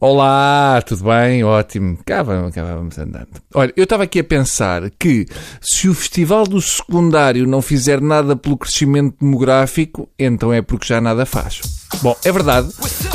[0.00, 1.42] Olá, tudo bem?
[1.42, 1.98] Ótimo.
[2.06, 3.26] Cá vamos, cá vamos andando.
[3.52, 5.26] Olha, eu estava aqui a pensar que
[5.60, 11.00] se o Festival do Secundário não fizer nada pelo crescimento demográfico, então é porque já
[11.00, 11.60] nada faz.
[12.00, 12.68] Bom, é verdade.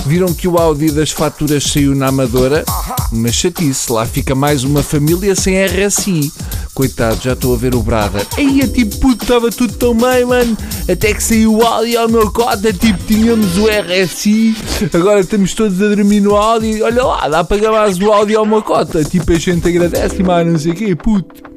[0.05, 2.65] Viram que o Audi das faturas saiu na Amadora?
[3.13, 6.33] Mas chatice, lá fica mais uma família sem RSI.
[6.73, 8.25] Coitado, já estou a ver o Brada.
[8.35, 10.57] Aí, é tipo, puto, estava tudo tão bem, mano.
[10.89, 14.55] Até que saiu o Audi ao meu cota, tipo, tínhamos o RSI.
[14.91, 16.81] Agora estamos todos a dormir no Audi.
[16.81, 19.03] Olha lá, dá para mais o Audi ao meu cota.
[19.03, 21.52] Tipo, a gente agradece, mas não sei o quê, puto.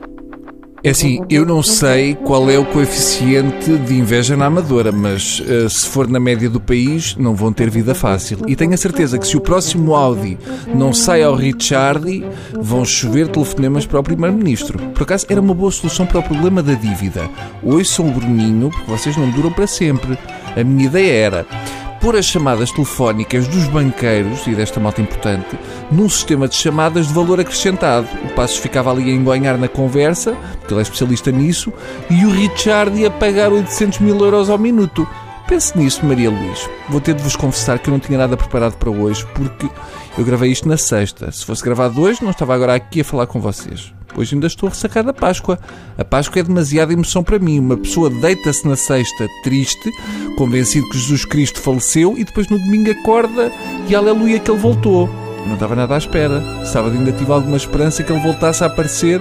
[0.82, 5.68] É assim, eu não sei qual é o coeficiente de inveja na Amadora, mas uh,
[5.68, 8.38] se for na média do país, não vão ter vida fácil.
[8.46, 10.38] E tenho a certeza que se o próximo Audi
[10.74, 14.78] não sai ao Richardi, vão chover telefonemas para o Primeiro-Ministro.
[14.90, 17.28] Por acaso, era uma boa solução para o problema da dívida.
[17.62, 20.16] Hoje são o Bruninho, porque vocês não duram para sempre.
[20.56, 21.46] A minha ideia era
[22.06, 25.58] pôr as chamadas telefónicas dos banqueiros e desta malta importante
[25.90, 28.06] num sistema de chamadas de valor acrescentado.
[28.24, 31.72] O Passos ficava ali a engonhar na conversa, porque ele é especialista nisso,
[32.08, 35.04] e o Richard ia pagar 800 mil euros ao minuto.
[35.48, 36.70] Pense nisso, Maria Luís.
[36.88, 39.68] Vou ter de vos confessar que eu não tinha nada preparado para hoje, porque
[40.16, 41.32] eu gravei isto na sexta.
[41.32, 43.95] Se fosse gravado hoje, não estava agora aqui a falar com vocês.
[44.16, 45.58] Hoje ainda estou ressacado da Páscoa.
[45.98, 47.58] A Páscoa é demasiada emoção para mim.
[47.58, 49.90] Uma pessoa deita-se na sexta triste,
[50.36, 53.52] convencido que Jesus Cristo faleceu, e depois no domingo acorda
[53.88, 55.08] e aleluia que ele voltou.
[55.40, 56.42] Eu não estava nada à espera.
[56.64, 59.20] Sábado ainda tive alguma esperança que ele voltasse a aparecer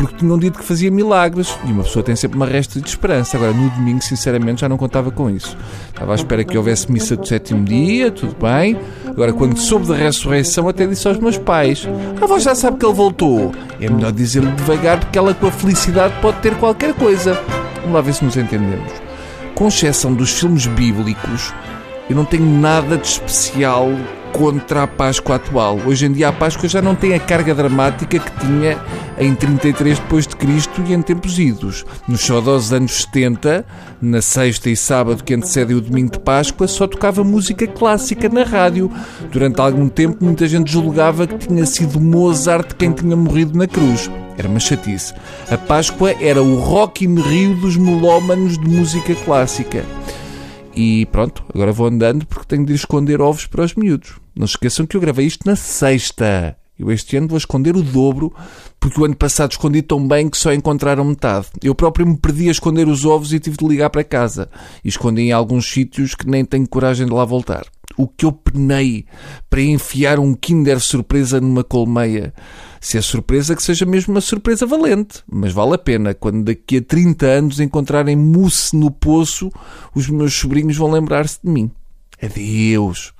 [0.00, 3.36] porque tinham dito que fazia milagres e uma pessoa tem sempre uma resta de esperança.
[3.36, 5.56] Agora, no domingo, sinceramente, já não contava com isso.
[5.88, 8.78] Estava à espera que houvesse missa do sétimo dia, tudo bem.
[9.10, 11.86] Agora, quando soube da ressurreição, até disse aos meus pais:
[12.20, 13.52] A avó já sabe que ele voltou.
[13.80, 17.38] É melhor dizer-lhe devagar, porque ela, com a felicidade, pode ter qualquer coisa.
[17.80, 18.90] Vamos lá ver se nos entendemos.
[19.54, 21.52] Com exceção dos filmes bíblicos,
[22.10, 23.88] eu não tenho nada de especial
[24.32, 25.78] contra a Páscoa atual.
[25.86, 28.76] Hoje em dia a Páscoa já não tem a carga dramática que tinha
[29.16, 31.84] em 33 depois de Cristo e em tempos idos.
[32.08, 33.64] Nos saudosos anos 70,
[34.02, 38.42] na sexta e sábado que antecedem o domingo de Páscoa, só tocava música clássica na
[38.42, 38.90] rádio.
[39.30, 44.10] Durante algum tempo muita gente julgava que tinha sido Mozart quem tinha morrido na cruz.
[44.36, 45.14] Era uma chatice.
[45.48, 49.84] A Páscoa era o Rock in Rio dos melómanos de música clássica.
[50.74, 54.18] E pronto, agora vou andando porque tenho de ir esconder ovos para os miúdos.
[54.34, 56.56] Não se esqueçam que eu gravei isto na sexta.
[56.78, 58.32] Eu este ano vou esconder o dobro,
[58.78, 61.48] porque o ano passado escondi tão bem que só encontraram metade.
[61.62, 64.48] Eu próprio me perdi a esconder os ovos e tive de ligar para casa.
[64.82, 67.66] E escondi em alguns sítios que nem tenho coragem de lá voltar.
[67.98, 69.04] O que eu penei
[69.50, 72.32] para enfiar um Kinder surpresa numa colmeia.
[72.80, 75.22] Se é surpresa, que seja mesmo uma surpresa valente.
[75.30, 76.14] Mas vale a pena.
[76.14, 79.52] Quando daqui a 30 anos encontrarem mousse no poço,
[79.94, 81.70] os meus sobrinhos vão lembrar-se de mim.
[82.22, 83.12] Adeus.